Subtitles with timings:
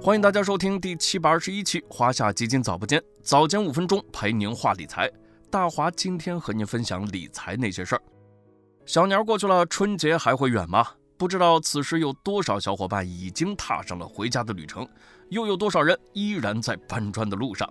[0.00, 5.10] 欢迎大家收听第七百二十一期华夏基金早播间，早间五分钟陪您话理财。
[5.50, 8.02] 大华今天和您分享理财那些事儿。
[8.86, 10.86] 小年儿过去了，春节还会远吗？
[11.16, 14.88] 不知道此时有多少小伙伴已经踏上了回家的旅程，
[15.30, 17.68] 又有多少人依然在搬砖的路上。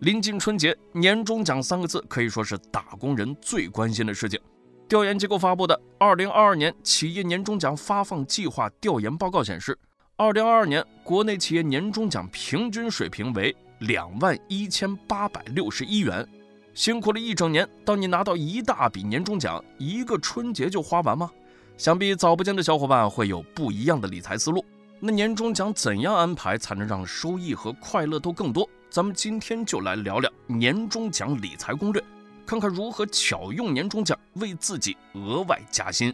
[0.00, 4.38] 临近春节，年终奖三个字可以说是打工人最关心的事情。
[4.86, 9.76] 调研机构发布的《二零二二年企业年终奖发放计划调研报告》显示，
[10.20, 16.26] 二零二二年国内企业年终奖平均水平为两万一千八百六十一元。
[16.74, 21.30] 辛苦了一整年，当你拿到一大笔年终奖，一个春节就花完吗？
[21.76, 24.64] 想必早不见的小伙伴会有不一样的理财思路。
[24.98, 28.68] 那年终奖怎样安排才能让收益和快乐都更多？
[28.90, 32.02] 咱们今天就来聊聊年终奖理财攻略，
[32.44, 36.12] 看看如何巧用年终奖为自己额外加薪。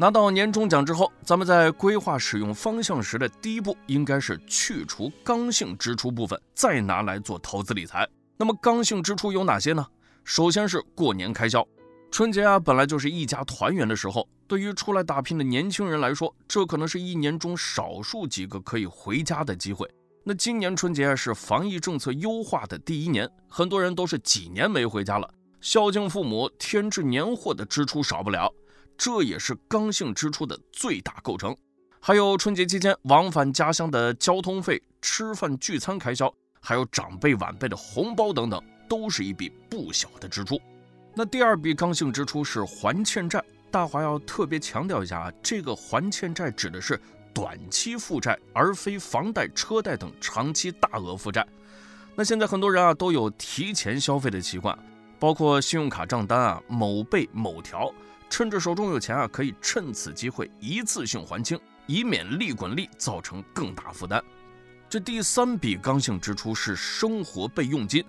[0.00, 8.08] 拿到年终奖之后，咱们在规划使用方向时的第一步，应该是去除刚性支出部分，再拿来做投资理财。
[8.36, 9.84] 那么刚性支出有哪些呢？
[10.22, 11.66] 首先是过年开销，
[12.12, 19.90] 春节啊本来就是一家团圆的时候，对于出来打拼的年轻人来说，这可能是一年中少数几个可以回家的机会。
[20.22, 25.28] 那今年春节是防疫政策优化的第一年，很多人都是几年没回家了，
[25.60, 28.48] 孝敬父母、添置年货的支出少不了，
[28.98, 31.56] 这也是刚性支出的最大构成。
[32.00, 36.30] 还有春节期间往返家乡的交通费、吃饭聚餐开销。
[36.60, 40.60] 还有长辈晚辈的红包等等，都是一笔不小的支出。
[41.14, 47.00] 那第二笔刚性支出是还欠债，大华要特别强调一下啊，这个还欠债指的是
[47.32, 51.46] 短期负债，而非房贷、车贷等长期大额负债。
[52.16, 54.76] 那现在很多人啊都有提前消费的习惯，
[55.18, 57.92] 包括信用卡账单啊某备某条，
[58.30, 64.22] 趁着手中有钱啊，可以趁此机会一次性还清，以免利滚利造成更大负担。
[64.88, 68.04] 这第三笔刚性支出是生活备用金，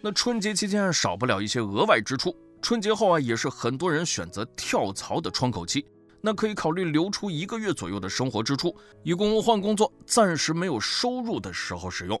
[0.00, 2.36] 那春节期间少不了一些额外支出。
[2.60, 5.84] 春节后啊，也是很多人选择跳槽的窗口期，
[6.20, 8.72] 那可以考虑留出一个月左右的生活支出，
[9.02, 12.20] 以供换工作暂时没有收入的时候使用。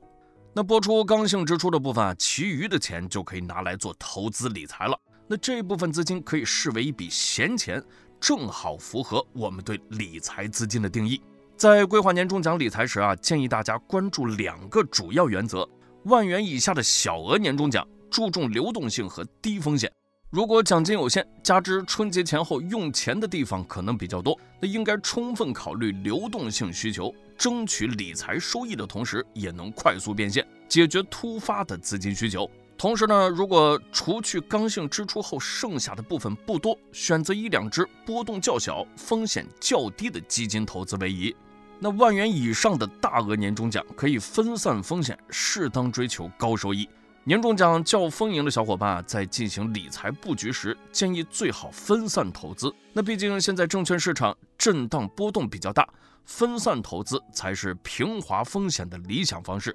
[0.54, 4.98] 那拨出刚性支出的部分啊，其余的钱就可以拿来做投资理财了。
[5.26, 7.82] 那这部分资金可以视为一笔闲钱，
[8.20, 11.22] 正好符合我们对理财资金的定义。
[11.56, 15.66] 在规划年终奖理财时啊，建议大家关注两个主要原则：
[16.04, 19.90] 万元以下的小额年终奖，注重流动性和低风险。
[20.32, 32.50] 如果奖金有限，加之春节前后用钱的地方可能比较多，那应该充分考虑流动性需求，争取理财收益的同时，也能快速变现，解决突发的资金需求。
[32.78, 41.36] 同时呢，如果除去刚性支出后剩下的部分不多，选择一两只波动较小、风险较低的基金投资为宜。
[41.78, 46.88] 那万元以上的大额年终奖可以分散风险，适当追求高收益。
[47.24, 52.74] 年终奖较丰盈的小伙伴啊，在进行理财布局时，建议最好分散投资。
[52.92, 55.88] 那毕竟现在证券市场震荡波动比较大，
[56.24, 59.74] 分散投资才是平滑风险的理想方式。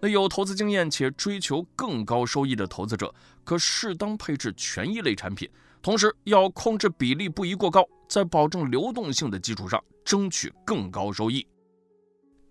[0.00, 3.14] 那有投资经验且追求更高收益的投资者，
[3.44, 5.48] 可适当配置权益类产品，
[5.80, 9.82] 同时要控制比例不宜过高，在保证流动性的基础上。
[10.04, 11.46] 争取更高收益。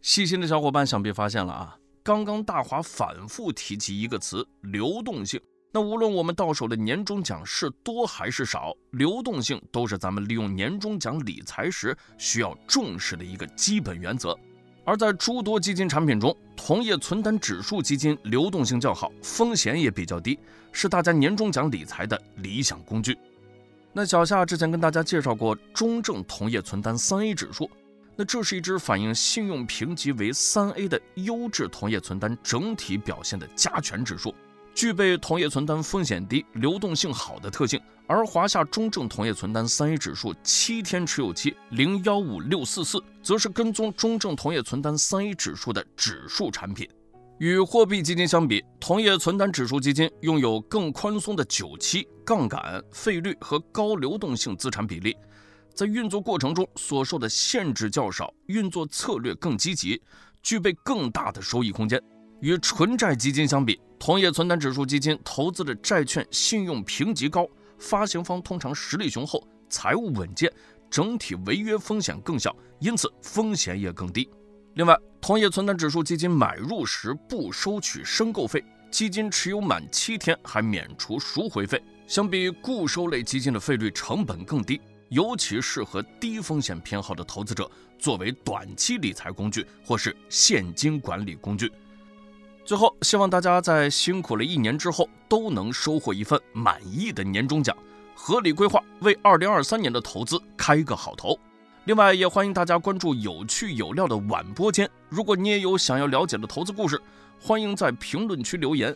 [0.01, 5.39] 细心的小伙伴想必发现了啊，刚刚大华反复提及一个词——流动性。
[5.71, 14.37] 那无论我们到手的年终奖是多还是少，流动性都是咱们利用年终奖理财时需要重视的一个基本原则。
[14.83, 20.37] 而在诸多基金产品中，同业存单指数基金流动性较好，风险也比较低，
[20.73, 23.17] 是大家年终奖理财的理想工具。
[23.93, 27.71] 那小夏之前跟大家介绍过中证同业存单三 A 指数，
[28.15, 34.33] 那这是一只反映信用评级为三 A 的优质同业存单整体表现的加权指数，
[34.75, 37.81] 具备同业存单风险低、流动性好的特性。
[38.05, 46.87] 而华夏中证同业存单三 A 指数七天持有期零幺五六四四，则是跟踪中证同业存单三 A 指数的指数产品。
[47.39, 55.15] 与货币基金相比，同业存单指数基金拥有更宽松的久期、杠杆、费率和高流动性资产比例，
[55.73, 60.01] 在运作过程中所受的限制较少，运作策略更积极，
[60.41, 62.01] 具备更大的收益空间。
[62.41, 67.47] 与纯债基金相比，同业存单指数基金投资的债券信用评级高，
[67.79, 70.51] 发行方通常实力雄厚，财务稳健，
[70.91, 74.29] 整体违约风险更小，因此风险也更低。
[74.75, 81.81] 另外，同业存单指数基金买入时不收取申购费，基金持有满七天还免除赎回费。
[82.05, 84.81] 相比固收类基金的费率成本更低，
[85.13, 87.69] 尤其适合低风险偏好的投资者
[87.99, 91.71] 作为短期理财工具或是现金管理工具。
[92.65, 97.77] 最后，希望大家在辛苦了一年之后，都能收获一份满意的年终奖，
[98.15, 101.37] 合理规划，为二零二三年的投资开个好头。
[101.85, 104.89] 另外，也欢迎大家关注有趣有料的晚播间。
[105.09, 106.99] 如果你也有想要了解的投资故事，
[107.39, 108.95] 欢迎在评论区留言。